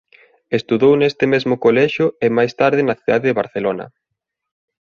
Estudou 0.59 0.93
neste 0.97 1.25
mesmo 1.33 1.55
colexio 1.65 2.07
e 2.25 2.27
máis 2.37 2.51
tarde 2.61 2.81
na 2.87 2.97
cidade 3.01 3.25
de 3.29 3.37
Barcelona. 3.41 3.85